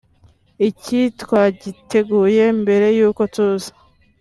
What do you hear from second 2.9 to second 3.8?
y’uko tuza